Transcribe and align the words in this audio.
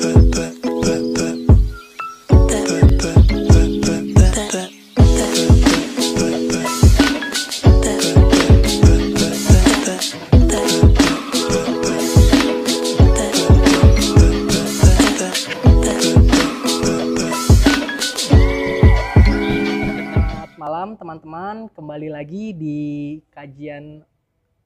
but, 0.00 0.30
but. 0.30 0.59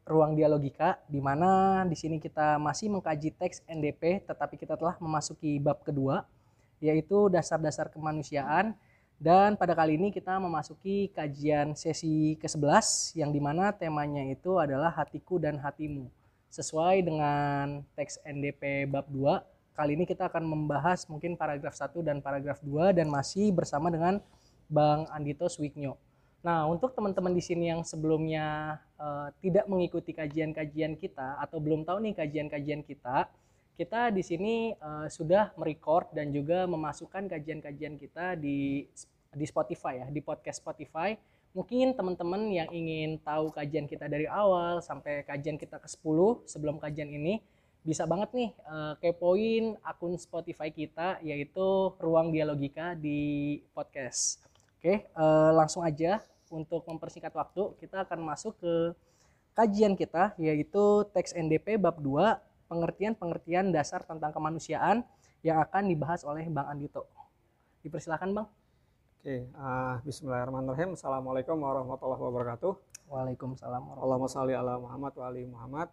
Ruang 0.04 0.36
Dialogika 0.36 1.00
di 1.08 1.16
mana 1.16 1.80
di 1.88 1.96
sini 1.96 2.20
kita 2.20 2.60
masih 2.60 2.92
mengkaji 2.92 3.32
teks 3.32 3.64
NDP 3.64 4.20
tetapi 4.28 4.60
kita 4.60 4.76
telah 4.76 5.00
memasuki 5.00 5.56
bab 5.56 5.80
kedua 5.80 6.28
yaitu 6.76 7.32
dasar-dasar 7.32 7.88
kemanusiaan 7.88 8.76
dan 9.16 9.56
pada 9.56 9.72
kali 9.72 9.96
ini 9.96 10.12
kita 10.12 10.36
memasuki 10.36 11.08
kajian 11.08 11.72
sesi 11.72 12.36
ke-11 12.36 13.16
yang 13.16 13.32
di 13.32 13.40
mana 13.40 13.72
temanya 13.72 14.20
itu 14.28 14.60
adalah 14.60 14.92
hatiku 14.92 15.40
dan 15.40 15.56
hatimu 15.56 16.12
sesuai 16.52 17.00
dengan 17.00 17.80
teks 17.96 18.20
NDP 18.28 18.84
bab 18.92 19.08
2 19.08 19.40
kali 19.72 19.96
ini 19.96 20.04
kita 20.04 20.28
akan 20.28 20.44
membahas 20.44 21.08
mungkin 21.08 21.34
paragraf 21.34 21.74
1 21.74 22.04
dan 22.04 22.20
paragraf 22.20 22.60
2 22.60 22.92
dan 22.92 23.08
masih 23.08 23.50
bersama 23.50 23.88
dengan 23.88 24.22
Bang 24.70 25.04
Andito 25.12 25.50
Swiknyo. 25.50 25.98
Nah, 26.44 26.68
untuk 26.68 26.92
teman-teman 26.92 27.32
di 27.32 27.40
sini 27.40 27.72
yang 27.72 27.80
sebelumnya 27.88 28.76
eh, 29.00 29.28
tidak 29.40 29.64
mengikuti 29.64 30.12
kajian-kajian 30.12 31.00
kita 31.00 31.40
atau 31.40 31.56
belum 31.56 31.88
tahu 31.88 32.04
nih 32.04 32.12
kajian-kajian 32.20 32.84
kita, 32.84 33.32
kita 33.80 34.12
di 34.12 34.20
sini 34.20 34.54
eh, 34.76 35.08
sudah 35.08 35.56
merecord 35.56 36.12
dan 36.12 36.28
juga 36.36 36.68
memasukkan 36.68 37.32
kajian-kajian 37.32 37.96
kita 37.96 38.36
di 38.36 38.84
di 39.34 39.44
Spotify 39.48 40.04
ya, 40.04 40.06
di 40.12 40.20
podcast 40.20 40.60
Spotify. 40.60 41.16
Mungkin 41.56 41.96
teman-teman 41.96 42.52
yang 42.52 42.68
ingin 42.68 43.16
tahu 43.24 43.48
kajian 43.48 43.88
kita 43.88 44.04
dari 44.04 44.28
awal 44.28 44.84
sampai 44.84 45.24
kajian 45.24 45.56
kita 45.56 45.80
ke-10 45.80 46.44
sebelum 46.44 46.76
kajian 46.76 47.08
ini 47.08 47.40
bisa 47.80 48.04
banget 48.04 48.36
nih 48.36 48.50
eh, 48.52 48.94
kepoin 49.00 49.80
akun 49.80 50.20
Spotify 50.20 50.68
kita 50.68 51.24
yaitu 51.24 51.96
Ruang 51.96 52.36
Dialogika 52.36 52.92
di 52.92 53.64
podcast. 53.72 54.44
Oke, 54.76 55.08
eh, 55.08 55.50
langsung 55.56 55.80
aja 55.80 56.20
untuk 56.50 56.84
mempersingkat 56.84 57.32
waktu, 57.32 57.76
kita 57.80 58.04
akan 58.04 58.20
masuk 58.24 58.58
ke 58.60 58.72
kajian 59.54 59.94
kita 59.94 60.34
yaitu 60.36 61.06
teks 61.14 61.32
NDP 61.32 61.78
bab 61.78 62.02
2, 62.02 62.36
pengertian-pengertian 62.68 63.70
dasar 63.70 64.02
tentang 64.02 64.34
kemanusiaan 64.34 65.06
yang 65.44 65.60
akan 65.62 65.88
dibahas 65.88 66.26
oleh 66.26 66.48
Bang 66.50 66.66
Andito. 66.66 67.06
Dipersilakan, 67.84 68.32
Bang. 68.32 68.48
Oke, 69.24 69.48
ah, 69.56 70.00
Bismillahirrahmanirrahim. 70.04 70.96
Assalamualaikum 71.00 71.56
warahmatullahi 71.56 72.20
wabarakatuh. 72.20 72.72
Waalaikumsalam 73.08 73.80
warahmatullahi 73.80 74.04
Allahumma 74.04 74.28
sholli 74.28 74.54
ala 74.56 74.74
Muhammad 74.80 75.12
wa 75.16 75.24
ali 75.28 75.42
Muhammad. 75.48 75.88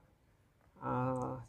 Ah, 0.84 1.40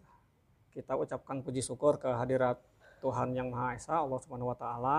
kita 0.71 0.95
ucapkan 0.95 1.43
puji 1.43 1.63
syukur 1.63 1.99
ke 1.99 2.07
hadirat 2.07 2.59
Tuhan 3.03 3.35
Yang 3.35 3.49
Maha 3.51 3.69
Esa, 3.75 3.99
Allah 3.99 4.19
Subhanahu 4.23 4.55
wa 4.55 4.59
taala 4.59 4.99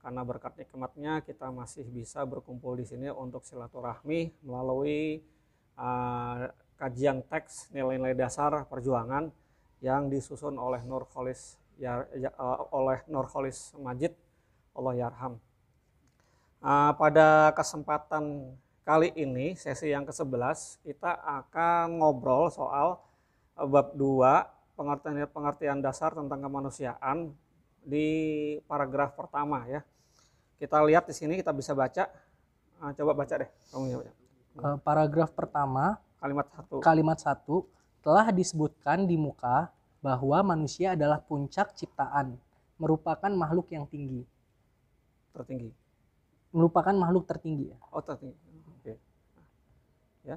karena 0.00 0.24
berkat 0.24 0.56
nikmatnya 0.56 1.20
kita 1.20 1.52
masih 1.52 1.84
bisa 1.84 2.24
berkumpul 2.24 2.76
di 2.76 2.88
sini 2.88 3.12
untuk 3.12 3.44
silaturahmi 3.44 4.32
melalui 4.40 5.20
ah, 5.76 6.48
kajian 6.80 7.20
teks 7.28 7.68
nilai-nilai 7.76 8.16
dasar 8.16 8.64
perjuangan 8.64 9.28
yang 9.84 10.08
disusun 10.08 10.56
oleh 10.56 10.80
Nur 10.88 11.04
Kholis 11.08 11.60
ya, 11.76 12.08
ya, 12.16 12.32
ah, 12.40 12.64
oleh 12.72 13.04
Majid 13.76 14.16
Allah 14.72 14.94
yarham. 14.96 15.36
Ah, 16.64 16.96
pada 16.96 17.52
kesempatan 17.52 18.56
kali 18.84 19.12
ini 19.16 19.56
sesi 19.56 19.92
yang 19.92 20.08
ke-11 20.08 20.80
kita 20.84 21.12
akan 21.20 22.00
ngobrol 22.00 22.48
soal 22.48 23.00
bab 23.56 23.92
2 23.92 24.76
pengertian 24.76 25.28
pengertian 25.28 25.78
dasar 25.84 26.16
tentang 26.16 26.40
kemanusiaan 26.40 27.36
di 27.84 28.08
paragraf 28.68 29.16
pertama 29.16 29.64
ya. 29.66 29.80
Kita 30.60 30.80
lihat 30.84 31.08
di 31.08 31.14
sini 31.16 31.40
kita 31.40 31.50
bisa 31.56 31.72
baca. 31.72 32.08
Ah, 32.80 32.92
coba 32.92 33.12
baca 33.16 33.34
deh. 33.36 33.48
Kamu 33.72 33.84
baca. 34.00 34.12
Eh, 34.60 34.76
paragraf 34.82 35.30
pertama, 35.32 35.96
Kalimat 36.20 36.46
satu. 36.52 36.82
kalimat 36.82 37.16
1 37.16 37.64
telah 38.04 38.28
disebutkan 38.28 39.08
di 39.08 39.16
muka 39.16 39.72
bahwa 40.00 40.40
manusia 40.42 40.96
adalah 40.96 41.20
puncak 41.20 41.76
ciptaan, 41.76 42.36
merupakan 42.80 43.30
makhluk 43.32 43.68
yang 43.72 43.84
tinggi. 43.88 44.24
tertinggi. 45.30 45.70
Merupakan 46.50 46.90
makhluk 46.90 47.22
tertinggi 47.22 47.70
ya. 47.70 47.78
Oh, 47.94 48.02
tertinggi. 48.02 48.34
Oke. 48.66 48.98
Ya. 50.26 50.36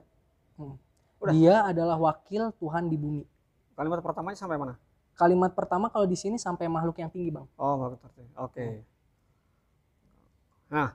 Hmm. 0.62 0.78
Udah. 1.18 1.34
Dia 1.34 1.56
adalah 1.66 1.98
wakil 1.98 2.54
Tuhan 2.62 2.94
di 2.94 2.98
bumi. 3.02 3.26
Kalimat 3.74 4.06
pertamanya 4.06 4.38
sampai 4.38 4.62
mana? 4.62 4.78
Kalimat 5.14 5.54
pertama 5.54 5.94
kalau 5.94 6.10
di 6.10 6.18
sini 6.18 6.42
sampai 6.42 6.66
makhluk 6.66 6.98
yang 6.98 7.10
tinggi, 7.14 7.30
Bang. 7.30 7.46
Oh, 7.58 7.78
nggak 7.78 8.02
tertinggi. 8.02 8.34
Oke. 8.38 8.68
Nah, 10.74 10.90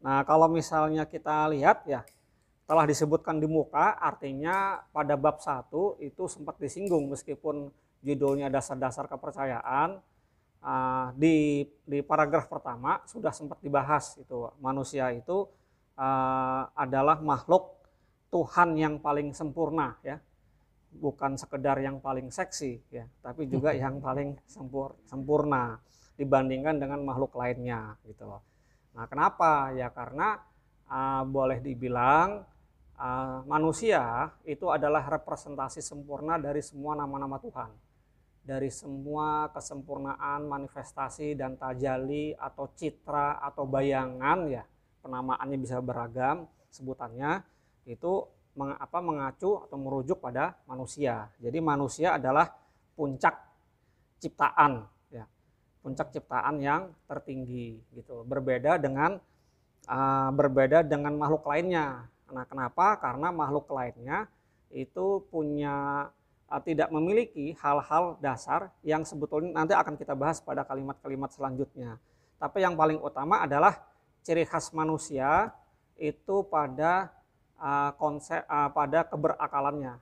nah 0.00 0.24
kalau 0.24 0.48
misalnya 0.48 1.04
kita 1.04 1.52
lihat 1.52 1.84
ya, 1.84 2.08
telah 2.64 2.88
disebutkan 2.88 3.36
di 3.36 3.44
muka, 3.44 4.00
artinya 4.00 4.80
pada 4.88 5.12
bab 5.20 5.36
1 5.44 6.00
itu 6.00 6.24
sempat 6.24 6.56
disinggung 6.56 7.12
meskipun 7.12 7.68
judulnya 8.00 8.48
dasar-dasar 8.52 9.08
kepercayaan. 9.08 10.00
ah, 10.64 11.12
di 11.12 11.68
di 11.84 12.00
paragraf 12.00 12.48
pertama 12.48 13.04
sudah 13.04 13.36
sempat 13.36 13.60
dibahas 13.60 14.16
itu 14.16 14.48
manusia 14.64 15.12
itu 15.12 15.44
ah, 15.92 16.72
adalah 16.72 17.20
makhluk 17.20 17.68
Tuhan 18.32 18.72
yang 18.80 18.96
paling 18.96 19.36
sempurna 19.36 20.00
ya 20.00 20.16
bukan 20.94 21.34
sekedar 21.34 21.78
yang 21.82 21.98
paling 21.98 22.30
seksi 22.30 22.78
ya 22.88 23.04
tapi 23.20 23.50
juga 23.50 23.74
yang 23.74 23.98
paling 23.98 24.38
sempur, 24.46 24.94
sempurna 25.04 25.78
dibandingkan 26.14 26.78
dengan 26.78 27.02
makhluk 27.02 27.34
lainnya 27.34 27.98
gitu 28.06 28.26
loh. 28.26 28.42
Nah 28.94 29.04
kenapa? 29.10 29.74
Ya 29.74 29.90
karena 29.90 30.38
ah, 30.86 31.26
boleh 31.26 31.58
dibilang 31.58 32.46
ah, 32.94 33.42
manusia 33.46 34.30
itu 34.46 34.70
adalah 34.70 35.02
representasi 35.10 35.82
sempurna 35.82 36.38
dari 36.38 36.62
semua 36.62 36.94
nama-nama 36.94 37.38
Tuhan. 37.42 37.70
Dari 38.44 38.68
semua 38.68 39.48
kesempurnaan 39.56 40.44
manifestasi 40.44 41.32
dan 41.32 41.56
tajali 41.56 42.36
atau 42.36 42.68
citra 42.76 43.40
atau 43.40 43.64
bayangan 43.64 44.52
ya 44.52 44.64
penamaannya 45.00 45.56
bisa 45.56 45.80
beragam 45.80 46.44
sebutannya 46.68 47.40
itu 47.88 48.28
meng- 48.54 48.78
apa 48.78 48.98
mengacu 49.02 49.60
atau 49.66 49.76
merujuk 49.78 50.18
pada 50.22 50.54
manusia. 50.64 51.28
Jadi 51.42 51.58
manusia 51.58 52.16
adalah 52.16 52.54
puncak 52.94 53.34
ciptaan 54.22 54.86
ya. 55.10 55.26
Puncak 55.82 56.14
ciptaan 56.14 56.62
yang 56.62 56.90
tertinggi 57.10 57.82
gitu. 57.92 58.22
Berbeda 58.24 58.78
dengan 58.78 59.18
ah, 59.90 60.30
berbeda 60.32 60.86
dengan 60.86 61.14
makhluk 61.18 61.44
lainnya. 61.44 62.08
Nah, 62.32 62.44
kenapa? 62.48 62.96
Karena 62.98 63.28
makhluk 63.34 63.68
lainnya 63.70 64.30
itu 64.72 65.22
punya 65.28 66.08
ah, 66.48 66.62
tidak 66.62 66.88
memiliki 66.94 67.52
hal-hal 67.60 68.16
dasar 68.22 68.72
yang 68.86 69.02
sebetulnya 69.02 69.52
nanti 69.52 69.74
akan 69.74 69.98
kita 69.98 70.14
bahas 70.16 70.40
pada 70.40 70.64
kalimat-kalimat 70.64 71.30
selanjutnya. 71.34 72.00
Tapi 72.38 72.62
yang 72.62 72.74
paling 72.74 72.98
utama 72.98 73.42
adalah 73.44 73.82
ciri 74.24 74.48
khas 74.48 74.72
manusia 74.72 75.52
itu 75.94 76.42
pada 76.48 77.12
uh, 77.64 77.90
konsep 77.96 78.44
uh, 78.44 78.68
pada 78.68 79.08
keberakalannya. 79.08 79.96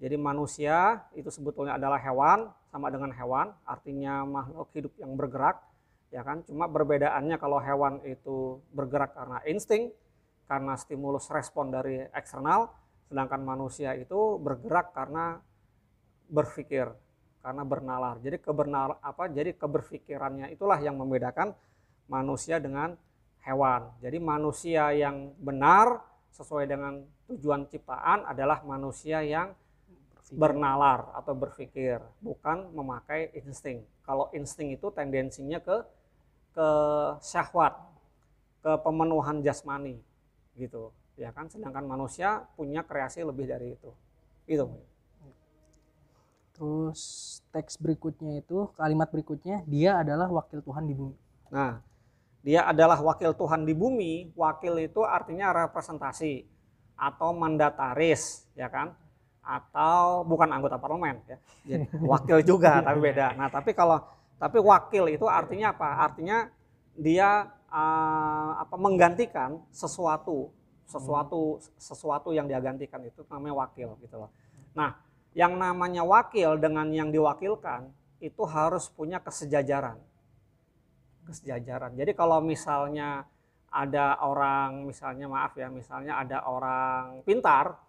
Jadi 0.00 0.16
manusia 0.16 1.04
itu 1.14 1.28
sebetulnya 1.28 1.76
adalah 1.76 2.00
hewan 2.00 2.48
sama 2.72 2.90
dengan 2.90 3.12
hewan, 3.14 3.54
artinya 3.62 4.26
makhluk 4.26 4.68
hidup 4.74 4.92
yang 4.98 5.14
bergerak, 5.14 5.62
ya 6.10 6.26
kan? 6.26 6.42
Cuma 6.42 6.66
perbedaannya 6.66 7.36
kalau 7.38 7.62
hewan 7.62 8.02
itu 8.02 8.58
bergerak 8.74 9.14
karena 9.14 9.38
insting, 9.46 9.94
karena 10.50 10.74
stimulus 10.74 11.30
respon 11.30 11.70
dari 11.70 12.02
eksternal, 12.10 12.74
sedangkan 13.06 13.46
manusia 13.46 13.94
itu 13.94 14.36
bergerak 14.42 14.90
karena 14.90 15.38
berpikir, 16.26 16.90
karena 17.38 17.62
bernalar. 17.62 18.18
Jadi 18.18 18.42
kebernar 18.42 18.98
apa? 18.98 19.30
Jadi 19.30 19.54
keberpikirannya 19.54 20.50
itulah 20.50 20.82
yang 20.82 20.98
membedakan 20.98 21.54
manusia 22.10 22.58
dengan 22.58 22.98
hewan. 23.46 23.94
Jadi 24.02 24.18
manusia 24.18 24.90
yang 24.90 25.30
benar 25.38 26.02
sesuai 26.34 26.66
dengan 26.66 27.06
tujuan 27.30 27.70
ciptaan 27.70 28.26
adalah 28.26 28.66
manusia 28.66 29.22
yang 29.22 29.54
bernalar 30.34 31.14
atau 31.14 31.36
berpikir, 31.36 32.02
bukan 32.18 32.74
memakai 32.74 33.30
insting. 33.38 33.86
Kalau 34.02 34.32
insting 34.34 34.74
itu 34.74 34.90
tendensinya 34.90 35.62
ke 35.62 35.86
ke 36.54 36.68
syahwat, 37.22 37.74
ke 38.62 38.72
pemenuhan 38.82 39.42
jasmani 39.46 40.02
gitu. 40.58 40.90
Ya 41.14 41.30
kan 41.30 41.46
sedangkan 41.46 41.86
manusia 41.86 42.50
punya 42.58 42.82
kreasi 42.82 43.22
lebih 43.22 43.46
dari 43.46 43.78
itu. 43.78 43.90
Itu. 44.50 44.66
Terus 46.54 47.02
teks 47.50 47.78
berikutnya 47.78 48.42
itu 48.42 48.70
kalimat 48.78 49.10
berikutnya 49.10 49.62
dia 49.66 49.98
adalah 50.02 50.30
wakil 50.30 50.62
Tuhan 50.62 50.86
di 50.86 50.94
bumi. 50.94 51.18
Nah, 51.50 51.82
dia 52.44 52.68
adalah 52.68 53.00
wakil 53.00 53.32
Tuhan 53.32 53.64
di 53.64 53.72
bumi. 53.72 54.36
Wakil 54.36 54.84
itu 54.84 55.00
artinya 55.00 55.64
representasi 55.64 56.44
atau 56.92 57.32
mandataris, 57.32 58.44
ya 58.52 58.68
kan? 58.68 58.92
Atau 59.40 60.28
bukan 60.28 60.52
anggota 60.52 60.76
parlemen, 60.76 61.24
ya. 61.24 61.40
Jadi, 61.64 61.84
wakil 62.12 62.44
juga, 62.44 62.84
tapi 62.84 63.00
beda. 63.00 63.32
Nah, 63.32 63.48
tapi 63.48 63.72
kalau 63.72 64.04
tapi 64.36 64.60
wakil 64.60 65.08
itu 65.08 65.24
artinya 65.24 65.72
apa? 65.72 65.88
Artinya 66.04 66.52
dia 66.92 67.48
uh, 67.72 68.50
apa 68.60 68.76
menggantikan 68.76 69.64
sesuatu, 69.72 70.52
sesuatu 70.84 71.64
sesuatu 71.80 72.28
yang 72.36 72.44
dia 72.44 72.60
gantikan 72.60 73.00
itu 73.08 73.24
namanya 73.32 73.64
wakil 73.64 73.96
gitu 74.04 74.20
loh. 74.20 74.28
Nah, 74.76 75.00
yang 75.32 75.56
namanya 75.56 76.04
wakil 76.04 76.60
dengan 76.60 76.92
yang 76.92 77.08
diwakilkan 77.08 77.88
itu 78.20 78.42
harus 78.44 78.92
punya 78.92 79.16
kesejajaran. 79.16 79.96
Kesejajaran. 81.24 81.96
Jadi 81.96 82.12
kalau 82.12 82.44
misalnya 82.44 83.24
ada 83.72 84.20
orang 84.22 84.86
misalnya 84.86 85.26
maaf 85.26 85.56
ya, 85.56 85.72
misalnya 85.72 86.20
ada 86.20 86.46
orang 86.46 87.24
pintar 87.26 87.80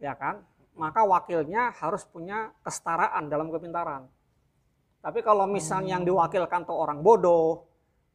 ya 0.00 0.14
kan, 0.16 0.40
maka 0.78 1.04
wakilnya 1.04 1.74
harus 1.76 2.06
punya 2.08 2.54
kesetaraan 2.64 3.28
dalam 3.28 3.52
kepintaran. 3.52 4.08
Tapi 5.02 5.20
kalau 5.20 5.50
misalnya 5.50 5.98
yang 5.98 6.06
diwakilkan 6.06 6.62
tuh 6.64 6.78
orang 6.78 7.02
bodoh, 7.02 7.66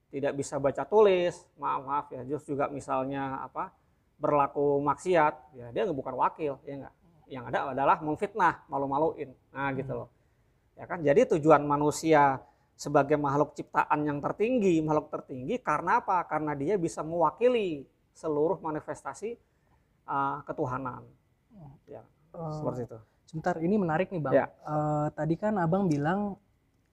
tidak 0.07 0.39
bisa 0.39 0.55
baca 0.57 0.87
tulis, 0.87 1.35
maaf 1.59 1.83
maaf 1.83 2.05
ya, 2.15 2.23
just 2.23 2.47
juga 2.47 2.71
misalnya 2.71 3.43
apa 3.43 3.75
berlaku 4.17 4.79
maksiat, 4.81 5.33
ya 5.53 5.67
dia 5.75 5.83
bukan 5.91 6.15
wakil, 6.15 6.57
ya 6.63 6.73
enggak 6.79 6.95
yang 7.27 7.43
ada 7.47 7.75
adalah 7.75 7.99
memfitnah, 7.99 8.63
malu-maluin. 8.71 9.35
Nah, 9.51 9.69
gitu 9.75 9.93
loh. 9.93 10.09
Ya 10.79 10.87
kan? 10.87 11.03
Jadi 11.03 11.37
tujuan 11.37 11.67
manusia 11.67 12.39
sebagai 12.77 13.17
makhluk 13.17 13.57
ciptaan 13.57 14.05
yang 14.05 14.21
tertinggi, 14.21 14.77
makhluk 14.85 15.09
tertinggi 15.09 15.57
karena 15.57 15.97
apa? 15.97 16.21
Karena 16.29 16.53
dia 16.53 16.77
bisa 16.77 17.01
mewakili 17.01 17.89
seluruh 18.13 18.61
manifestasi 18.61 19.33
uh, 20.05 20.45
ketuhanan. 20.45 21.01
Ya, 21.89 22.05
uh, 22.37 22.53
seperti 22.53 22.85
itu. 22.85 22.97
Sebentar, 23.27 23.57
ini 23.59 23.75
menarik 23.75 24.13
nih, 24.13 24.21
Bang. 24.21 24.33
Ya. 24.37 24.47
Uh, 24.61 25.09
tadi 25.11 25.35
kan 25.35 25.57
Abang 25.57 25.89
bilang 25.89 26.37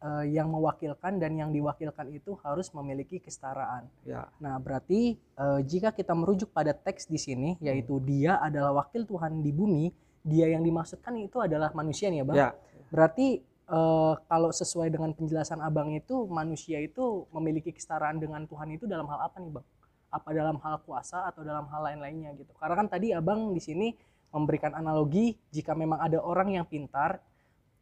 uh, 0.02 0.24
yang 0.24 0.50
mewakilkan 0.50 1.20
dan 1.20 1.36
yang 1.36 1.52
diwakilkan 1.52 2.10
itu 2.10 2.34
harus 2.42 2.72
memiliki 2.72 3.20
kesetaraan. 3.20 3.86
Ya. 4.02 4.32
Nah, 4.40 4.58
berarti 4.58 5.20
uh, 5.36 5.60
jika 5.62 5.92
kita 5.92 6.16
merujuk 6.16 6.50
pada 6.50 6.72
teks 6.74 7.06
di 7.06 7.20
sini 7.20 7.60
yaitu 7.60 8.00
dia 8.02 8.40
adalah 8.40 8.82
wakil 8.84 9.04
Tuhan 9.06 9.44
di 9.44 9.52
bumi, 9.52 9.92
dia 10.24 10.48
yang 10.48 10.64
dimaksudkan 10.64 11.12
itu 11.20 11.38
adalah 11.38 11.70
manusia 11.76 12.08
nih 12.08 12.24
ya 12.24 12.24
bang. 12.24 12.36
Ya. 12.36 12.48
Berarti 12.88 13.44
uh, 13.70 14.14
kalau 14.28 14.50
sesuai 14.50 14.92
dengan 14.92 15.12
penjelasan 15.12 15.60
abang 15.60 15.92
itu 15.92 16.26
manusia 16.28 16.80
itu 16.80 17.28
memiliki 17.32 17.70
kesetaraan 17.72 18.20
dengan 18.20 18.44
Tuhan 18.44 18.72
itu 18.74 18.84
dalam 18.84 19.08
hal 19.08 19.28
apa 19.28 19.36
nih 19.40 19.52
bang? 19.60 19.66
Apa 20.14 20.30
dalam 20.30 20.56
hal 20.62 20.82
kuasa 20.86 21.26
atau 21.26 21.42
dalam 21.42 21.66
hal 21.68 21.80
lain-lainnya 21.92 22.32
gitu? 22.38 22.52
Karena 22.56 22.74
kan 22.78 22.88
tadi 22.88 23.10
abang 23.10 23.50
di 23.52 23.62
sini 23.62 23.90
memberikan 24.34 24.74
analogi 24.74 25.34
jika 25.50 25.74
memang 25.74 26.02
ada 26.02 26.18
orang 26.22 26.54
yang 26.54 26.66
pintar, 26.66 27.18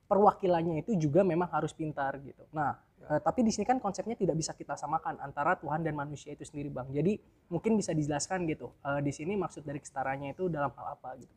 perwakilannya 0.09 0.85
itu 0.85 0.97
juga 0.97 1.25
memang 1.25 1.49
harus 1.51 1.73
pintar 1.73 2.19
gitu. 2.23 2.45
Nah, 2.55 2.79
Uh, 3.03 3.19
tapi 3.19 3.43
di 3.43 3.51
sini 3.51 3.67
kan 3.67 3.83
konsepnya 3.83 4.15
tidak 4.15 4.39
bisa 4.39 4.55
kita 4.55 4.79
samakan 4.79 5.19
antara 5.19 5.59
Tuhan 5.59 5.83
dan 5.83 5.91
manusia 5.91 6.39
itu 6.39 6.47
sendiri, 6.47 6.71
Bang. 6.71 6.87
Jadi 6.95 7.19
mungkin 7.51 7.75
bisa 7.75 7.91
dijelaskan 7.91 8.47
gitu. 8.47 8.71
Uh, 8.79 9.03
di 9.03 9.11
sini 9.11 9.35
maksud 9.35 9.67
dari 9.67 9.83
kesetaranya 9.83 10.31
itu 10.31 10.47
dalam 10.47 10.71
hal 10.71 10.95
apa 10.95 11.19
gitu 11.19 11.35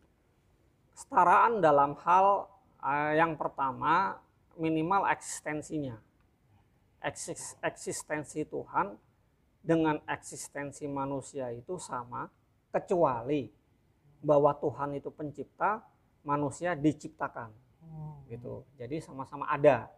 kesetaraan 0.95 1.59
dalam 1.59 1.99
hal 1.99 2.47
yang 3.19 3.35
pertama 3.35 4.15
minimal 4.57 5.07
eksistensinya. 5.09 5.97
Eksis, 7.05 7.53
eksistensi 7.61 8.41
Tuhan 8.49 8.97
dengan 9.61 10.01
eksistensi 10.09 10.89
manusia 10.89 11.53
itu 11.53 11.77
sama 11.77 12.25
kecuali 12.73 13.45
bahwa 14.25 14.57
Tuhan 14.57 14.97
itu 14.97 15.13
pencipta, 15.13 15.85
manusia 16.25 16.73
diciptakan. 16.73 17.53
Hmm. 17.85 18.25
Gitu. 18.25 18.65
Jadi 18.81 18.97
sama-sama 19.05 19.45
ada. 19.49 19.89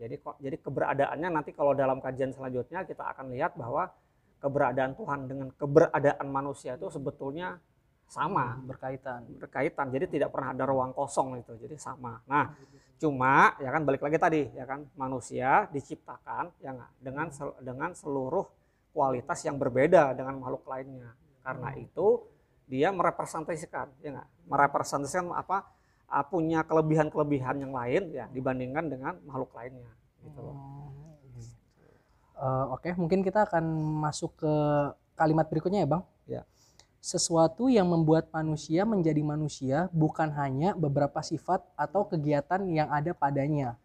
Jadi 0.00 0.16
kok 0.16 0.40
jadi 0.40 0.56
keberadaannya 0.56 1.28
nanti 1.28 1.52
kalau 1.52 1.76
dalam 1.76 2.00
kajian 2.00 2.32
selanjutnya 2.32 2.88
kita 2.88 3.04
akan 3.12 3.36
lihat 3.36 3.52
bahwa 3.52 3.92
keberadaan 4.40 4.96
Tuhan 4.96 5.28
dengan 5.28 5.48
keberadaan 5.52 6.26
manusia 6.32 6.80
itu 6.80 6.88
sebetulnya 6.88 7.60
sama 8.10 8.58
hmm, 8.58 8.66
berkaitan 8.66 9.20
berkaitan 9.38 9.86
jadi 9.94 10.10
tidak 10.10 10.28
pernah 10.34 10.50
ada 10.50 10.66
ruang 10.66 10.90
kosong 10.90 11.38
itu 11.38 11.54
jadi 11.62 11.78
sama 11.78 12.18
nah 12.26 12.50
cuma 13.00 13.56
ya 13.56 13.72
kan 13.72 13.82
balik 13.88 14.04
lagi 14.04 14.20
tadi 14.20 14.42
ya 14.52 14.68
kan 14.68 14.84
manusia 14.92 15.64
diciptakan 15.72 16.52
ya 16.60 16.76
nggak 16.76 16.90
dengan 17.00 17.26
dengan 17.64 17.90
seluruh 17.96 18.44
kualitas 18.92 19.40
yang 19.48 19.56
berbeda 19.56 20.12
dengan 20.12 20.36
makhluk 20.36 20.68
lainnya 20.68 21.16
karena 21.40 21.72
hmm. 21.72 21.84
itu 21.88 22.06
dia 22.68 22.92
merepresentasikan 22.92 23.88
ya 24.04 24.20
nggak 24.20 24.28
merepresentasikan 24.52 25.32
apa 25.32 25.64
punya 26.28 26.66
kelebihan-kelebihan 26.66 27.62
yang 27.62 27.72
lain 27.72 28.10
ya 28.10 28.26
dibandingkan 28.34 28.90
dengan 28.90 29.14
makhluk 29.24 29.54
lainnya 29.54 29.90
gitu 30.26 30.40
loh. 30.42 30.58
Uh, 32.40 32.72
Oke, 32.72 32.88
okay. 32.88 32.92
mungkin 32.96 33.20
kita 33.20 33.44
akan 33.44 33.64
masuk 34.00 34.32
ke 34.40 34.54
kalimat 35.12 35.44
berikutnya 35.46 35.84
ya, 35.84 35.88
Bang. 35.88 36.02
Sesuatu 37.00 37.72
yang 37.72 37.88
membuat 37.88 38.28
manusia 38.28 38.84
menjadi 38.84 39.24
manusia 39.24 39.88
bukan 39.88 40.28
hanya 40.36 40.76
beberapa 40.76 41.24
sifat 41.24 41.64
atau 41.72 42.04
kegiatan 42.04 42.60
yang 42.68 42.92
ada 42.92 43.16
padanya, 43.16 43.80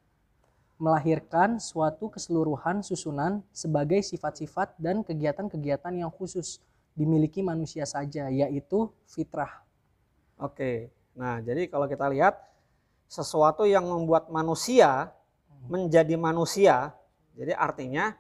melahirkan 0.76 1.56
suatu 1.64 2.12
keseluruhan 2.12 2.84
susunan 2.84 3.40
sebagai 3.56 4.04
sifat-sifat 4.04 4.76
dan 4.76 5.00
kegiatan-kegiatan 5.00 5.96
yang 5.96 6.12
khusus 6.12 6.60
dimiliki 6.92 7.40
manusia 7.40 7.88
saja, 7.88 8.28
yaitu 8.28 8.92
fitrah. 9.08 9.64
Oke, 10.36 10.92
nah 11.16 11.40
jadi 11.40 11.72
kalau 11.72 11.88
kita 11.88 12.12
lihat 12.12 12.36
sesuatu 13.08 13.64
yang 13.64 13.88
membuat 13.88 14.28
manusia 14.28 15.16
menjadi 15.72 16.20
manusia, 16.20 16.92
jadi 17.32 17.56
artinya 17.56 18.12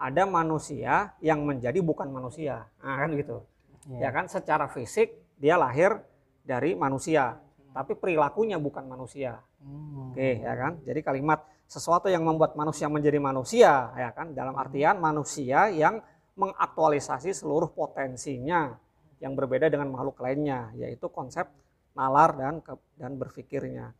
ada 0.00 0.24
manusia 0.24 1.12
yang 1.20 1.44
menjadi 1.44 1.84
bukan 1.84 2.08
manusia, 2.08 2.64
nah, 2.80 2.96
kan 2.96 3.12
gitu. 3.12 3.44
Ya 3.96 4.12
kan? 4.12 4.28
Secara 4.28 4.68
fisik 4.68 5.16
dia 5.40 5.56
lahir 5.56 5.96
dari 6.44 6.76
manusia 6.76 7.40
tapi 7.72 7.94
perilakunya 7.94 8.58
bukan 8.58 8.84
manusia. 8.90 9.38
Hmm. 9.58 10.10
oke 10.10 10.28
ya 10.42 10.54
kan? 10.54 10.82
Jadi 10.82 11.00
kalimat 11.02 11.46
sesuatu 11.70 12.10
yang 12.10 12.26
membuat 12.26 12.58
manusia 12.58 12.90
menjadi 12.90 13.22
manusia 13.22 13.94
ya 13.94 14.10
kan? 14.10 14.34
Dalam 14.34 14.54
hmm. 14.58 14.62
artian 14.66 14.96
manusia 14.98 15.70
yang 15.70 16.02
mengaktualisasi 16.38 17.34
seluruh 17.34 17.70
potensinya 17.70 18.74
yang 19.22 19.34
berbeda 19.34 19.70
dengan 19.70 19.90
makhluk 19.94 20.18
lainnya 20.22 20.70
yaitu 20.78 21.10
konsep 21.10 21.50
nalar 21.94 22.34
dan 22.38 22.62
dan 22.98 23.14
berpikirnya 23.14 23.94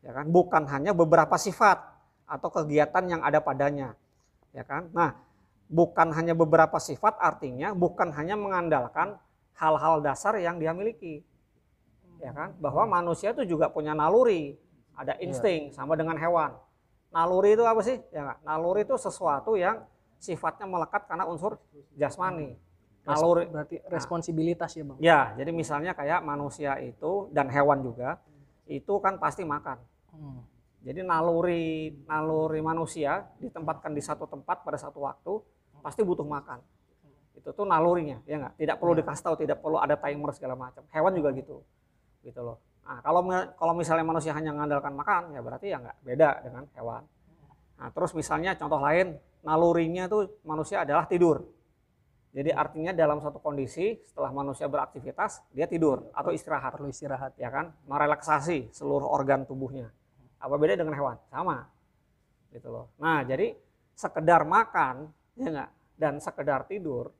ya 0.00 0.10
kan? 0.16 0.24
Bukan 0.28 0.64
hanya 0.72 0.96
beberapa 0.96 1.36
sifat 1.36 1.76
atau 2.24 2.48
kegiatan 2.48 3.04
yang 3.04 3.20
ada 3.20 3.44
padanya 3.44 3.96
ya 4.56 4.64
kan? 4.64 4.88
Nah 4.96 5.12
bukan 5.70 6.10
hanya 6.18 6.34
beberapa 6.34 6.82
sifat 6.82 7.14
artinya 7.22 7.70
bukan 7.70 8.10
hanya 8.18 8.34
mengandalkan 8.34 9.14
hal-hal 9.54 10.02
dasar 10.02 10.34
yang 10.42 10.58
dia 10.58 10.74
miliki. 10.74 11.22
Ya 12.18 12.34
kan? 12.34 12.58
Bahwa 12.58 12.84
manusia 12.84 13.32
itu 13.32 13.46
juga 13.56 13.70
punya 13.70 13.94
naluri, 13.94 14.58
ada 14.98 15.16
iya. 15.16 15.30
insting 15.30 15.70
sama 15.72 15.94
dengan 15.94 16.18
hewan. 16.18 16.52
Naluri 17.14 17.56
itu 17.56 17.64
apa 17.64 17.80
sih? 17.80 17.96
Ya 18.12 18.34
gak? 18.34 18.38
Naluri 18.44 18.84
itu 18.84 18.98
sesuatu 18.98 19.56
yang 19.56 19.86
sifatnya 20.20 20.68
melekat 20.68 21.08
karena 21.08 21.24
unsur 21.24 21.56
jasmani. 21.96 22.58
Naluri 23.06 23.48
berarti 23.48 23.80
nah. 23.80 23.88
responsibilitas 23.88 24.76
ya, 24.76 24.84
Bang. 24.84 24.98
Ya, 25.00 25.20
jadi 25.38 25.50
misalnya 25.54 25.96
kayak 25.96 26.20
manusia 26.20 26.76
itu 26.82 27.32
dan 27.32 27.48
hewan 27.48 27.80
juga 27.80 28.20
itu 28.68 29.00
kan 29.00 29.16
pasti 29.16 29.42
makan. 29.42 29.80
Hmm. 30.12 30.44
Jadi 30.80 31.04
naluri 31.04 31.92
naluri 32.04 32.60
manusia 32.60 33.28
ditempatkan 33.40 33.92
di 33.92 34.00
satu 34.00 34.24
tempat 34.28 34.64
pada 34.64 34.76
satu 34.80 35.04
waktu 35.04 35.40
pasti 35.80 36.04
butuh 36.04 36.24
makan. 36.24 36.60
Itu 37.34 37.56
tuh 37.56 37.64
nalurinya, 37.64 38.20
ya 38.28 38.36
nggak? 38.36 38.54
Tidak 38.60 38.76
perlu 38.76 38.92
ya. 38.94 38.98
dikasih 39.00 39.22
tahu, 39.24 39.34
tidak 39.40 39.58
perlu 39.64 39.80
ada 39.80 39.96
timer 39.96 40.30
segala 40.36 40.54
macam. 40.54 40.84
Hewan 40.92 41.12
juga 41.16 41.32
gitu, 41.32 41.64
gitu 42.20 42.40
loh. 42.44 42.60
Nah, 42.84 43.00
kalau 43.00 43.22
kalau 43.56 43.72
misalnya 43.72 44.04
manusia 44.04 44.32
hanya 44.36 44.52
mengandalkan 44.52 44.92
makan, 44.92 45.22
ya 45.32 45.40
berarti 45.40 45.66
ya 45.72 45.78
nggak 45.80 45.96
beda 46.04 46.30
dengan 46.44 46.64
hewan. 46.76 47.02
Nah, 47.80 47.88
terus 47.94 48.12
misalnya 48.12 48.52
contoh 48.60 48.76
lain, 48.76 49.16
nalurinya 49.40 50.04
tuh 50.10 50.28
manusia 50.44 50.84
adalah 50.84 51.08
tidur. 51.08 51.48
Jadi 52.30 52.54
artinya 52.54 52.94
dalam 52.94 53.18
satu 53.18 53.42
kondisi 53.42 53.98
setelah 54.06 54.30
manusia 54.30 54.70
beraktivitas 54.70 55.42
dia 55.50 55.66
tidur 55.66 56.14
atau 56.14 56.30
istirahat. 56.30 56.78
Perlu 56.78 56.86
istirahat. 56.86 57.34
Ya 57.34 57.50
kan? 57.50 57.74
Merelaksasi 57.90 58.70
seluruh 58.70 59.06
organ 59.06 59.42
tubuhnya. 59.42 59.90
Apa 60.38 60.54
beda 60.54 60.78
dengan 60.78 60.94
hewan? 60.94 61.18
Sama. 61.26 61.66
Gitu 62.54 62.70
loh. 62.70 62.86
Nah, 63.02 63.26
jadi 63.26 63.58
sekedar 63.98 64.46
makan 64.46 65.10
ya 65.40 65.48
enggak 65.48 65.70
dan 65.96 66.14
sekedar 66.20 66.68
tidur 66.68 67.10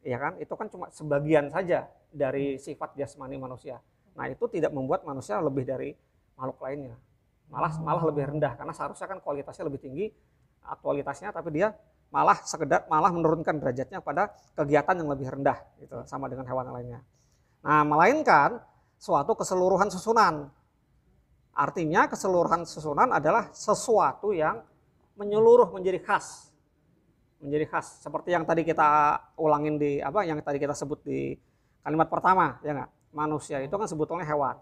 ya 0.00 0.16
kan 0.16 0.40
itu 0.40 0.54
kan 0.56 0.66
cuma 0.72 0.88
sebagian 0.88 1.52
saja 1.52 1.92
dari 2.08 2.56
sifat 2.56 2.96
jasmani 2.96 3.36
manusia 3.36 3.78
nah 4.16 4.26
itu 4.26 4.48
tidak 4.48 4.72
membuat 4.72 5.04
manusia 5.04 5.36
lebih 5.38 5.68
dari 5.68 5.92
makhluk 6.40 6.58
lainnya 6.64 6.96
malah 7.52 7.72
malah 7.84 8.04
lebih 8.08 8.32
rendah 8.32 8.56
karena 8.56 8.72
seharusnya 8.72 9.06
kan 9.06 9.18
kualitasnya 9.20 9.68
lebih 9.68 9.80
tinggi 9.84 10.06
aktualitasnya 10.64 11.30
tapi 11.36 11.52
dia 11.52 11.76
malah 12.10 12.42
sekedar 12.42 12.90
malah 12.90 13.14
menurunkan 13.14 13.62
derajatnya 13.62 14.02
pada 14.02 14.34
kegiatan 14.58 14.98
yang 14.98 15.08
lebih 15.14 15.30
rendah 15.30 15.58
gitu 15.78 16.02
sama 16.04 16.26
dengan 16.26 16.42
hewan 16.44 16.66
lainnya. 16.74 17.00
Nah, 17.62 17.86
melainkan 17.86 18.58
suatu 18.98 19.38
keseluruhan 19.38 19.88
susunan. 19.88 20.50
Artinya 21.54 22.10
keseluruhan 22.10 22.66
susunan 22.66 23.14
adalah 23.14 23.54
sesuatu 23.54 24.34
yang 24.34 24.62
menyeluruh 25.14 25.70
menjadi 25.70 26.02
khas. 26.02 26.49
Menjadi 27.40 27.64
khas 27.72 28.04
seperti 28.04 28.36
yang 28.36 28.44
tadi 28.44 28.62
kita 28.62 29.16
ulangin 29.40 29.80
di 29.80 30.00
apa 30.00 30.24
yang 30.28 30.40
tadi 30.44 30.60
kita 30.60 30.76
sebut 30.76 31.00
di 31.04 31.36
kalimat 31.80 32.08
pertama 32.12 32.60
ya 32.60 32.76
nggak? 32.76 32.90
Manusia 33.10 33.58
itu 33.64 33.74
kan 33.74 33.88
sebetulnya 33.88 34.28
hewan. 34.28 34.56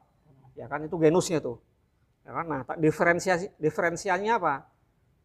Ya 0.54 0.66
kan 0.66 0.82
itu 0.82 0.96
genusnya 0.98 1.38
tuh 1.38 1.58
Ya 2.28 2.36
kan? 2.36 2.44
Nah, 2.44 2.60
diferensiasi 2.76 3.56
diferensiannya 3.56 4.32
apa? 4.36 4.68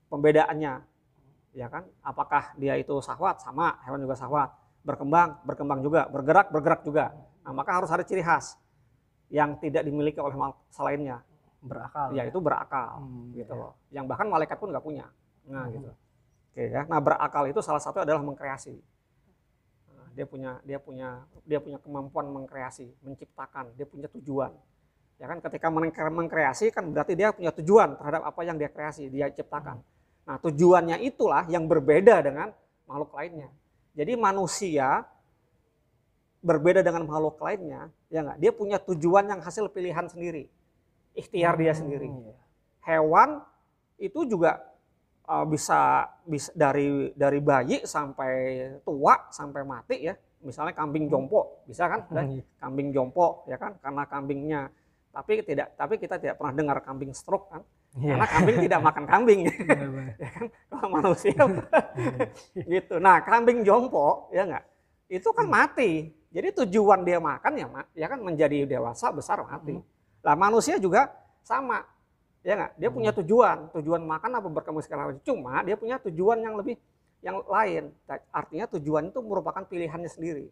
Pembedaannya. 0.07 0.73
Ya 1.51 1.67
kan? 1.67 1.83
Apakah 1.99 2.55
dia 2.55 2.79
itu 2.79 2.95
sahwat 3.03 3.43
sama 3.43 3.75
hewan 3.83 3.99
juga 4.07 4.15
sahwat, 4.15 4.55
berkembang, 4.87 5.43
berkembang 5.43 5.83
juga, 5.83 6.07
bergerak, 6.07 6.47
bergerak 6.47 6.81
juga. 6.87 7.11
Nah, 7.43 7.51
maka 7.51 7.75
harus 7.75 7.91
ada 7.91 8.07
ciri 8.07 8.23
khas 8.23 8.55
yang 9.27 9.59
tidak 9.59 9.83
dimiliki 9.83 10.15
oleh 10.23 10.31
selainnya. 10.71 11.19
Berakal. 11.59 12.15
Ya, 12.15 12.23
itu 12.23 12.39
berakal 12.39 13.03
hmm, 13.03 13.35
gitu 13.35 13.51
ya. 13.51 13.59
loh. 13.59 13.73
Yang 13.91 14.05
bahkan 14.07 14.27
malaikat 14.31 14.55
pun 14.55 14.71
nggak 14.71 14.85
punya. 14.87 15.05
Nah, 15.51 15.67
hmm. 15.67 15.73
gitu. 15.75 15.89
Oke 16.53 16.69
ya. 16.69 16.85
Nah, 16.85 17.01
berakal 17.01 17.49
itu 17.49 17.65
salah 17.65 17.81
satu 17.81 18.05
adalah 18.05 18.21
mengkreasi. 18.21 18.77
Nah, 19.89 20.07
dia 20.13 20.25
punya 20.29 20.61
dia 20.61 20.77
punya 20.77 21.25
dia 21.49 21.57
punya 21.57 21.81
kemampuan 21.81 22.29
mengkreasi, 22.29 22.93
menciptakan, 23.01 23.73
dia 23.73 23.89
punya 23.89 24.05
tujuan 24.13 24.53
Ya 25.21 25.31
kan 25.31 25.39
ketika 25.39 25.71
mengkreasi 26.09 26.73
kan 26.73 26.89
berarti 26.89 27.13
dia 27.13 27.31
punya 27.31 27.53
tujuan 27.53 27.95
terhadap 27.95 28.27
apa 28.27 28.41
yang 28.43 28.57
dia 28.57 28.67
kreasi, 28.67 29.07
dia 29.07 29.29
ciptakan. 29.29 29.79
Nah, 30.27 30.35
tujuannya 30.35 30.99
itulah 30.99 31.47
yang 31.47 31.63
berbeda 31.63 32.19
dengan 32.19 32.51
makhluk 32.83 33.15
lainnya. 33.15 33.47
Jadi 33.93 34.17
manusia 34.17 35.05
berbeda 36.43 36.83
dengan 36.83 37.07
makhluk 37.07 37.39
lainnya, 37.39 37.87
ya 38.11 38.19
enggak? 38.19 38.37
Dia 38.41 38.51
punya 38.51 38.77
tujuan 38.83 39.31
yang 39.31 39.39
hasil 39.39 39.69
pilihan 39.71 40.11
sendiri. 40.11 40.49
Ikhtiar 41.13 41.55
dia 41.55 41.71
sendiri. 41.71 42.09
Hmm, 42.09 42.33
iya. 42.33 42.37
Hewan 42.83 43.29
itu 44.01 44.27
juga 44.27 44.59
uh, 45.27 45.45
bisa 45.47 46.09
bisa 46.23 46.49
dari 46.55 47.11
dari 47.13 47.39
bayi 47.39 47.83
sampai 47.83 48.33
tua 48.83 49.29
sampai 49.29 49.61
mati 49.63 49.97
ya. 50.07 50.15
Misalnya 50.43 50.75
kambing 50.75 51.07
jompo, 51.07 51.63
bisa 51.63 51.87
kan? 51.87 52.03
Hmm, 52.11 52.35
iya. 52.35 52.43
Kambing 52.59 52.91
jompo 52.91 53.47
ya 53.47 53.55
kan? 53.55 53.79
Karena 53.79 54.03
kambingnya 54.03 54.67
tapi 55.13 55.45
tidak 55.45 55.77
tapi 55.77 56.01
kita 56.01 56.17
tidak 56.17 56.35
pernah 56.41 56.53
dengar 56.57 56.77
kambing 56.81 57.13
stroke 57.13 57.53
kan 57.53 57.61
yeah. 58.01 58.17
karena 58.17 58.27
kambing 58.33 58.57
tidak 58.65 58.79
makan 58.81 59.05
kambing 59.05 59.39
ya 60.25 60.29
kan 60.33 60.45
kalau 60.73 60.87
manusia 60.89 61.43
gitu 62.57 62.95
nah 62.97 63.21
kambing 63.21 63.61
jompo 63.61 64.33
ya 64.33 64.49
enggak 64.49 64.65
itu 65.05 65.29
kan 65.29 65.45
hmm. 65.45 65.53
mati 65.53 65.91
jadi 66.33 66.49
tujuan 66.65 67.05
dia 67.05 67.21
makan 67.21 67.53
ya 67.53 67.67
ya 67.93 68.09
kan 68.09 68.19
menjadi 68.25 68.65
dewasa 68.65 69.13
besar 69.13 69.37
mati 69.45 69.77
hmm. 69.77 69.85
lah 70.25 70.33
manusia 70.33 70.81
juga 70.81 71.13
sama 71.45 71.85
ya 72.43 72.53
enggak 72.59 72.71
dia 72.75 72.89
punya 72.91 73.11
hmm. 73.11 73.19
tujuan 73.23 73.57
tujuan 73.79 74.01
makan 74.03 74.31
apa 74.37 74.47
berkembang 74.51 74.83
segala 74.83 75.01
macam 75.09 75.23
cuma 75.23 75.63
dia 75.63 75.75
punya 75.79 75.95
tujuan 76.03 76.37
yang 76.43 76.55
lebih 76.59 76.75
yang 77.23 77.39
lain 77.47 77.89
artinya 78.35 78.67
tujuan 78.77 79.09
itu 79.09 79.19
merupakan 79.23 79.63
pilihannya 79.63 80.11
sendiri 80.11 80.51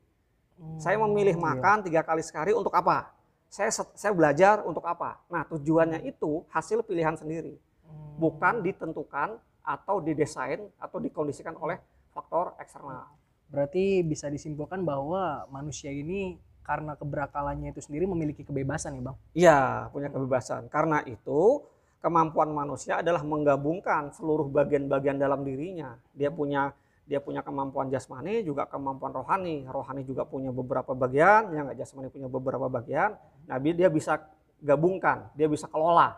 saya 0.79 0.95
memilih 0.95 1.35
iya. 1.35 1.43
makan 1.43 1.83
tiga 1.83 2.01
kali 2.05 2.23
sehari 2.23 2.55
untuk 2.55 2.71
apa 2.71 3.11
saya 3.51 3.67
saya 3.99 4.15
belajar 4.15 4.63
untuk 4.63 4.87
apa? 4.87 5.19
Nah, 5.27 5.43
tujuannya 5.43 5.99
hmm. 5.99 6.11
itu 6.15 6.47
hasil 6.55 6.87
pilihan 6.87 7.19
sendiri. 7.19 7.59
Hmm. 7.83 8.15
Bukan 8.15 8.63
ditentukan 8.63 9.35
atau 9.61 9.99
didesain 9.99 10.71
atau 10.79 10.97
dikondisikan 11.03 11.59
oleh 11.59 11.75
faktor 12.15 12.55
eksternal. 12.63 13.11
Berarti 13.51 14.07
bisa 14.07 14.31
disimpulkan 14.31 14.87
bahwa 14.87 15.43
manusia 15.51 15.91
ini 15.91 16.39
karena 16.63 16.95
keberakalannya 16.95 17.75
itu 17.75 17.83
sendiri 17.83 18.07
memiliki 18.07 18.47
kebebasan 18.47 18.95
ya, 18.95 19.01
Bang? 19.03 19.17
Iya, 19.35 19.59
punya 19.91 20.07
kebebasan. 20.07 20.71
Karena 20.71 21.03
itu 21.03 21.67
kemampuan 22.01 22.49
manusia 22.49 22.99
adalah 22.99 23.21
menggabungkan 23.21 24.09
seluruh 24.11 24.49
bagian-bagian 24.49 25.21
dalam 25.21 25.45
dirinya. 25.45 25.95
Dia 26.17 26.33
punya 26.33 26.73
dia 27.05 27.19
punya 27.19 27.43
kemampuan 27.45 27.91
jasmani 27.93 28.41
juga 28.41 28.65
kemampuan 28.65 29.13
rohani. 29.13 29.69
Rohani 29.69 30.01
juga 30.03 30.25
punya 30.25 30.49
beberapa 30.49 30.97
bagian 30.97 31.53
yang 31.53 31.69
nggak 31.69 31.79
jasmani 31.79 32.09
punya 32.09 32.27
beberapa 32.27 32.67
bagian. 32.67 33.15
Nabi 33.45 33.77
dia 33.77 33.87
bisa 33.87 34.17
gabungkan 34.61 35.29
dia 35.33 35.49
bisa 35.49 35.65
kelola 35.65 36.17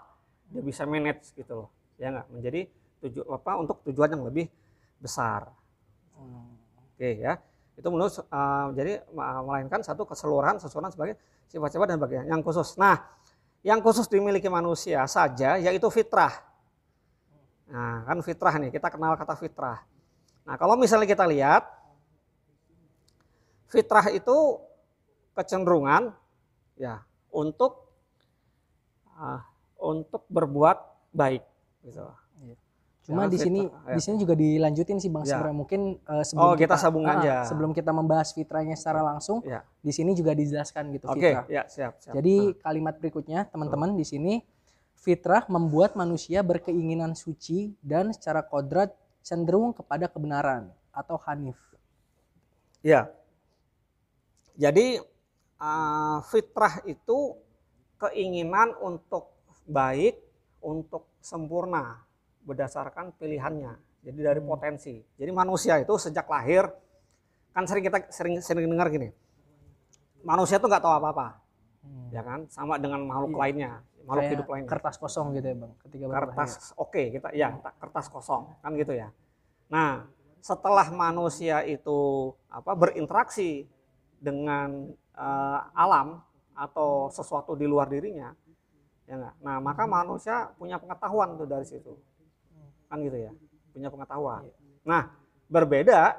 dia 0.51 0.63
bisa 0.63 0.87
manage 0.87 1.33
gitu 1.35 1.65
loh. 1.65 1.69
Ya 1.99 2.13
nggak? 2.13 2.27
Menjadi 2.31 2.61
tujuan 3.03 3.27
apa 3.35 3.51
untuk 3.59 3.77
tujuan 3.89 4.09
yang 4.15 4.23
lebih 4.23 4.47
besar. 5.01 5.51
Hmm. 6.15 6.55
oke 6.95 7.09
ya. 7.19 7.35
Itu 7.73 7.89
menurut 7.89 8.13
uh, 8.29 8.69
jadi 8.71 9.01
melainkan 9.11 9.81
satu 9.81 10.05
keseluruhan 10.05 10.61
sesuatu 10.61 10.93
sebagai 10.93 11.17
sifat-sifat 11.49 11.87
dan 11.89 11.99
bagian 11.99 12.25
yang 12.29 12.45
khusus. 12.45 12.77
Nah 12.77 13.01
yang 13.63 13.79
khusus 13.79 14.05
dimiliki 14.11 14.51
manusia 14.51 15.07
saja 15.07 15.57
yaitu 15.57 15.87
fitrah 15.89 16.35
nah 17.67 18.03
kan 18.05 18.19
fitrah 18.21 18.53
nih 18.59 18.69
kita 18.69 18.91
kenal 18.91 19.15
kata 19.17 19.33
fitrah 19.39 19.81
Nah, 20.43 20.55
kalau 20.59 20.75
misalnya 20.75 21.07
kita 21.07 21.23
lihat 21.23 21.63
fitrah 23.71 24.11
itu 24.11 24.59
kecenderungan 25.33 26.13
ya 26.77 27.01
untuk 27.31 27.89
uh, 29.17 29.41
untuk 29.79 30.27
berbuat 30.27 30.77
baik 31.15 31.41
gitu. 31.87 32.05
Cuma 33.03 33.27
di 33.27 33.35
sini 33.35 33.67
ya. 33.67 33.99
di 33.99 34.01
sini 34.01 34.15
juga 34.15 34.31
dilanjutin 34.31 34.95
sih 34.95 35.11
Bang 35.11 35.27
ya. 35.27 35.35
sebenarnya 35.35 35.57
mungkin 35.59 35.81
uh, 36.07 36.23
sebelum 36.23 36.51
oh, 36.51 36.55
kita, 36.55 36.71
kita 36.71 36.75
sambung 36.79 37.03
uh, 37.03 37.13
aja. 37.19 37.43
Sebelum 37.43 37.71
kita 37.75 37.91
membahas 37.91 38.31
fitrahnya 38.31 38.79
secara 38.79 39.03
langsung, 39.03 39.43
ya. 39.43 39.59
di 39.83 39.91
sini 39.91 40.15
juga 40.15 40.31
dijelaskan 40.31 40.95
gitu 40.95 41.11
Oke, 41.11 41.35
fitrah. 41.35 41.45
ya, 41.51 41.63
siap, 41.67 41.99
siap. 41.99 42.15
Jadi 42.15 42.35
nah. 42.39 42.55
kalimat 42.63 42.95
berikutnya 42.95 43.43
teman-teman 43.51 43.99
di 43.99 44.07
sini 44.07 44.33
fitrah 44.95 45.43
membuat 45.51 45.99
manusia 45.99 46.39
berkeinginan 46.39 47.11
suci 47.11 47.75
dan 47.83 48.15
secara 48.15 48.39
kodrat 48.39 48.95
cenderung 49.19 49.75
kepada 49.75 50.07
kebenaran 50.07 50.71
atau 50.95 51.19
hanif. 51.27 51.59
Ya. 52.79 53.11
Jadi 54.55 55.03
uh, 55.59 56.23
fitrah 56.31 56.79
itu 56.87 57.35
keinginan 57.99 58.79
untuk 58.79 59.35
baik, 59.67 60.19
untuk 60.63 61.07
sempurna 61.19 62.02
berdasarkan 62.43 63.15
pilihannya. 63.17 63.75
Jadi 64.03 64.19
dari 64.19 64.41
hmm. 64.43 64.49
potensi. 64.49 64.99
Jadi 64.99 65.31
manusia 65.31 65.79
itu 65.79 65.95
sejak 65.95 66.27
lahir 66.27 66.67
kan 67.53 67.69
sering 67.69 67.85
kita 67.85 68.09
sering 68.09 68.41
sering 68.43 68.65
dengar 68.67 68.89
gini. 68.89 69.13
Manusia 70.23 70.59
tuh 70.59 70.67
nggak 70.67 70.83
tahu 70.83 70.93
apa-apa. 70.99 71.39
Hmm. 71.83 72.07
Ya 72.11 72.21
kan? 72.23 72.47
Sama 72.51 72.79
dengan 72.79 73.03
makhluk 73.07 73.35
iya. 73.35 73.39
lainnya 73.39 73.71
makhluk 74.05 74.27
hidup 74.35 74.47
lainnya. 74.51 74.69
Kertas 74.69 74.95
kosong 74.99 75.35
gitu 75.35 75.47
ya 75.47 75.55
bang, 75.57 75.73
ketika 75.87 76.05
kertas 76.11 76.51
oke 76.75 76.91
okay, 76.91 77.05
kita 77.15 77.29
ya 77.31 77.55
kertas 77.79 78.05
kosong 78.11 78.51
kan 78.59 78.71
gitu 78.75 78.93
ya. 78.93 79.09
Nah 79.71 80.07
setelah 80.43 80.91
manusia 80.91 81.63
itu 81.63 82.31
apa 82.51 82.75
berinteraksi 82.75 83.63
dengan 84.19 84.91
uh, 85.15 85.59
alam 85.75 86.19
atau 86.53 87.09
sesuatu 87.09 87.55
di 87.57 87.65
luar 87.65 87.89
dirinya, 87.89 88.35
ya 89.07 89.15
enggak? 89.17 89.35
Nah 89.41 89.57
maka 89.63 89.83
manusia 89.87 90.51
punya 90.59 90.77
pengetahuan 90.77 91.39
tuh 91.39 91.47
dari 91.47 91.65
situ, 91.65 91.95
kan 92.93 93.01
gitu 93.01 93.17
ya, 93.17 93.31
punya 93.73 93.89
pengetahuan. 93.89 94.45
Nah 94.85 95.09
berbeda 95.49 96.13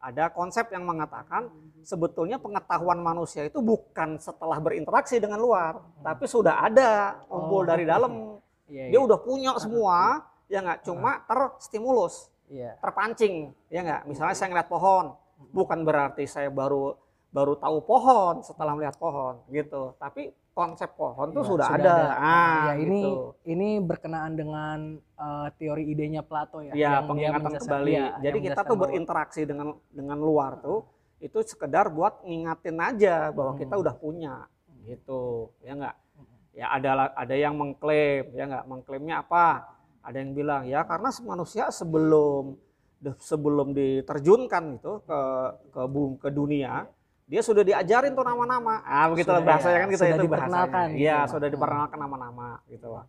ada 0.00 0.24
konsep 0.32 0.72
yang 0.72 0.88
mengatakan 0.88 1.48
sebetulnya 1.84 2.40
pengetahuan 2.40 3.00
manusia 3.00 3.44
itu 3.44 3.60
bukan 3.60 4.16
setelah 4.16 4.56
berinteraksi 4.56 5.20
dengan 5.20 5.36
luar, 5.36 5.80
tapi 6.00 6.24
sudah 6.24 6.64
ada 6.64 7.20
kumpul 7.28 7.64
oh, 7.64 7.68
dari 7.68 7.84
dalam. 7.84 8.12
Iya, 8.64 8.96
Dia 8.96 8.96
iya. 8.96 9.04
udah 9.04 9.20
punya 9.20 9.52
semua, 9.60 10.24
ya 10.48 10.64
nggak 10.64 10.88
cuma 10.88 11.20
terstimulus, 11.28 12.32
iya. 12.48 12.80
terpancing, 12.80 13.52
ya 13.68 13.84
nggak. 13.84 14.08
Misalnya 14.08 14.32
saya 14.32 14.48
ngeliat 14.56 14.72
pohon, 14.72 15.12
bukan 15.52 15.84
berarti 15.84 16.24
saya 16.24 16.48
baru 16.48 16.96
baru 17.28 17.60
tahu 17.60 17.84
pohon 17.84 18.40
setelah 18.40 18.72
melihat 18.72 18.96
pohon 18.96 19.36
gitu, 19.52 19.92
tapi 20.00 20.32
konsep 20.54 20.94
pohon 20.94 21.34
itu 21.34 21.42
ya, 21.42 21.50
sudah, 21.50 21.66
sudah 21.66 21.82
ada. 21.82 21.94
ada. 21.98 22.14
Ah, 22.14 22.62
ya 22.70 22.72
ini 22.86 23.02
gitu. 23.02 23.34
ini 23.50 23.68
berkenaan 23.82 24.32
dengan 24.38 24.78
uh, 25.18 25.48
teori 25.58 25.90
idenya 25.90 26.22
Plato 26.22 26.62
ya. 26.62 26.72
Ya, 26.72 27.02
pengingatan 27.02 27.58
kembali. 27.58 27.92
Ya, 27.92 28.06
Jadi 28.22 28.38
kita 28.48 28.62
tuh 28.62 28.78
berinteraksi 28.78 29.42
dengan 29.44 29.74
dengan 29.90 30.16
luar 30.16 30.62
tuh 30.62 30.86
itu 31.18 31.42
sekedar 31.42 31.90
buat 31.90 32.22
ngingatin 32.22 32.78
aja 32.78 33.34
bahwa 33.34 33.58
hmm. 33.58 33.60
kita 33.66 33.74
udah 33.74 33.94
punya 33.98 34.34
gitu. 34.86 35.50
Ya 35.66 35.74
enggak? 35.74 35.96
Ya 36.54 36.66
ada 36.70 37.10
ada 37.18 37.34
yang 37.34 37.58
mengklaim, 37.58 38.30
ya 38.30 38.46
enggak? 38.46 38.64
Mengklaimnya 38.70 39.26
apa? 39.26 39.74
Ada 40.06 40.22
yang 40.22 40.32
bilang 40.38 40.62
ya 40.70 40.86
karena 40.86 41.10
manusia 41.26 41.74
sebelum 41.74 42.54
sebelum 43.18 43.76
diterjunkan 43.76 44.80
itu 44.80 44.92
ke 45.04 45.20
ke 45.74 45.82
bumi 45.84 46.16
ke 46.22 46.28
dunia 46.32 46.88
dia 47.24 47.40
sudah 47.40 47.64
diajarin 47.64 48.12
tuh 48.12 48.24
nama-nama. 48.24 48.84
Ah 48.84 49.08
begitu 49.08 49.32
lah 49.32 49.40
bahasanya 49.40 49.76
ya, 49.76 49.80
kan 49.80 49.88
gitu 49.88 50.04
sudah 50.04 50.16
itu 50.16 50.28
bahasanya. 50.28 50.86
Iya, 50.92 51.18
sudah 51.24 51.48
diperkenalkan 51.48 51.98
nama-nama 51.98 52.60
gitu 52.68 52.86
loh. 52.92 53.04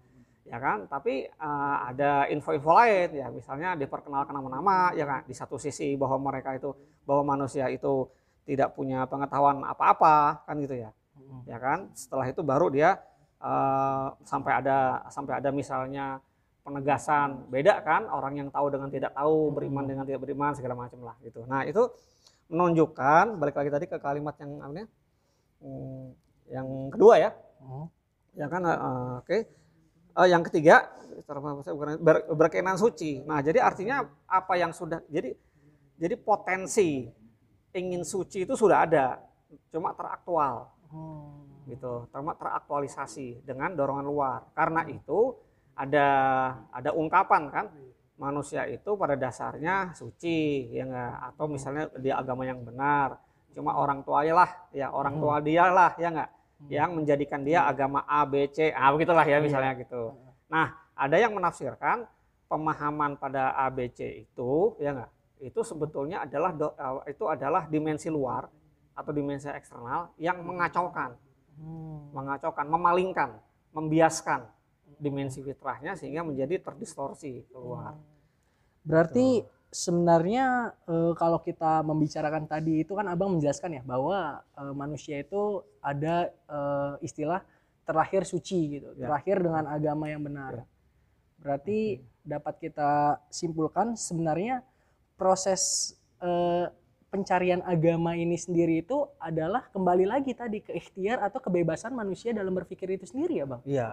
ya 0.45 0.61
kan? 0.61 0.85
Tapi 0.85 1.25
uh, 1.41 1.77
ada 1.89 2.29
info-info 2.31 2.69
lain 2.71 3.09
ya. 3.17 3.27
Misalnya 3.33 3.75
diperkenalkan 3.75 4.31
nama-nama 4.31 4.95
ya 4.95 5.03
kan? 5.03 5.19
Di 5.27 5.35
satu 5.35 5.59
sisi 5.59 5.97
bahwa 5.99 6.31
mereka 6.31 6.55
itu 6.55 6.71
bahwa 7.03 7.35
manusia 7.35 7.67
itu 7.67 8.07
tidak 8.45 8.77
punya 8.77 9.03
pengetahuan 9.09 9.65
apa-apa 9.65 10.45
kan 10.47 10.55
gitu 10.63 10.79
ya. 10.79 10.95
Ya 11.43 11.57
kan? 11.59 11.91
Setelah 11.91 12.29
itu 12.29 12.39
baru 12.39 12.71
dia 12.71 13.01
uh, 13.43 14.15
sampai 14.23 14.63
ada 14.63 15.03
sampai 15.11 15.43
ada 15.43 15.49
misalnya 15.51 16.23
penegasan. 16.63 17.51
Beda 17.51 17.83
kan? 17.83 18.07
Orang 18.07 18.37
yang 18.39 18.47
tahu 18.47 18.71
dengan 18.71 18.87
tidak 18.87 19.11
tahu 19.11 19.51
beriman 19.51 19.83
dengan 19.83 20.07
tidak 20.07 20.23
beriman 20.23 20.55
segala 20.55 20.77
macam 20.77 21.03
lah 21.03 21.17
gitu. 21.19 21.43
Nah 21.49 21.67
itu 21.67 21.89
menunjukkan 22.49 23.41
balik 23.41 23.57
lagi 23.57 23.69
tadi 23.73 23.85
ke 23.89 23.97
kalimat 23.97 24.37
yang 24.37 24.51
apa 24.61 24.85
hmm, 25.61 26.05
yang 26.49 26.67
kedua 26.93 27.13
ya 27.17 27.31
hmm. 27.61 27.85
ya 28.37 28.45
kan 28.45 28.61
uh, 28.65 28.73
oke 29.21 29.25
okay. 29.25 29.41
uh, 30.13 30.27
yang 30.29 30.45
ketiga 30.45 30.89
ber, 32.01 32.27
berkeinginan 32.29 32.77
suci 32.77 33.25
nah 33.25 33.41
jadi 33.41 33.65
artinya 33.65 34.05
apa 34.29 34.53
yang 34.59 34.69
sudah 34.75 35.01
jadi 35.09 35.33
jadi 35.97 36.15
potensi 36.19 37.09
ingin 37.75 38.05
suci 38.05 38.45
itu 38.45 38.53
sudah 38.53 38.85
ada 38.85 39.19
cuma 39.73 39.95
teraktual 39.97 40.69
hmm. 40.93 41.71
gitu 41.73 42.05
cuma 42.13 42.37
teraktualisasi 42.37 43.41
dengan 43.41 43.73
dorongan 43.73 44.05
luar 44.05 44.39
karena 44.53 44.85
itu 44.85 45.33
ada 45.75 46.07
ada 46.71 46.95
ungkapan 46.95 47.51
kan 47.51 47.65
manusia 48.15 48.63
itu 48.71 48.95
pada 48.95 49.19
dasarnya 49.19 49.91
suci 49.91 50.71
ya 50.71 50.87
enggak 50.87 51.15
atau 51.33 51.45
misalnya 51.51 51.91
di 51.99 52.09
agama 52.11 52.47
yang 52.47 52.63
benar 52.63 53.19
cuma 53.51 53.75
orang 53.75 54.03
tua 54.07 54.23
lah 54.23 54.51
ya 54.71 54.91
orang 54.91 55.19
tua 55.19 55.39
hmm. 55.39 55.45
dia 55.45 55.63
lah 55.67 55.91
ya 55.99 56.09
enggak 56.11 56.29
hmm. 56.31 56.69
yang 56.71 56.89
menjadikan 56.95 57.41
dia 57.43 57.67
agama 57.67 58.07
A 58.07 58.23
B 58.23 58.47
C 58.51 58.71
ah 58.71 58.91
begitulah 58.95 59.27
ya 59.27 59.39
iya. 59.39 59.43
misalnya 59.43 59.71
gitu 59.75 60.15
nah 60.47 60.79
ada 60.95 61.15
yang 61.19 61.35
menafsirkan 61.35 62.07
pemahaman 62.47 63.19
pada 63.19 63.51
A 63.59 63.67
B 63.67 63.91
C 63.91 64.23
itu 64.23 64.79
ya 64.79 64.95
enggak 64.95 65.11
itu 65.43 65.59
sebetulnya 65.67 66.23
adalah 66.23 66.55
eh, 66.55 67.11
itu 67.11 67.27
adalah 67.27 67.67
dimensi 67.67 68.07
luar 68.07 68.47
atau 68.95 69.11
dimensi 69.11 69.51
eksternal 69.51 70.15
yang 70.15 70.39
mengacaukan 70.39 71.19
hmm. 71.59 72.15
mengacaukan 72.15 72.65
memalingkan 72.71 73.29
membiaskan 73.75 74.47
dimensi 74.97 75.43
fitrahnya 75.43 75.95
sehingga 75.95 76.25
menjadi 76.25 76.61
terdistorsi 76.61 77.45
keluar. 77.51 77.95
Berarti 78.85 79.41
Tuh. 79.41 79.49
sebenarnya 79.73 80.77
e, 80.85 80.95
kalau 81.17 81.41
kita 81.41 81.81
membicarakan 81.81 82.45
tadi 82.45 82.85
itu 82.85 82.93
kan 82.93 83.09
abang 83.09 83.33
menjelaskan 83.33 83.81
ya 83.81 83.83
bahwa 83.83 84.45
e, 84.53 84.63
manusia 84.71 85.19
itu 85.19 85.65
ada 85.81 86.29
e, 86.45 86.59
istilah 87.01 87.41
terakhir 87.85 88.25
suci 88.25 88.79
gitu, 88.79 88.93
ya. 88.97 89.09
terakhir 89.09 89.41
dengan 89.41 89.65
agama 89.69 90.09
yang 90.09 90.21
benar. 90.21 90.61
Ya. 90.61 90.65
Berarti 91.41 91.79
hmm. 91.99 92.05
dapat 92.25 92.55
kita 92.61 93.21
simpulkan 93.33 93.97
sebenarnya 93.97 94.61
proses 95.17 95.93
e, 96.21 96.29
pencarian 97.09 97.63
agama 97.63 98.13
ini 98.13 98.35
sendiri 98.35 98.83
itu 98.83 99.07
adalah 99.17 99.65
kembali 99.71 100.03
lagi 100.03 100.35
tadi 100.35 100.59
ke 100.59 100.75
ikhtiar 100.75 101.23
atau 101.23 101.39
kebebasan 101.39 101.95
manusia 101.95 102.35
dalam 102.35 102.51
berpikir 102.51 102.91
itu 102.91 103.07
sendiri 103.07 103.39
ya 103.39 103.45
bang? 103.47 103.61
Iya 103.63 103.89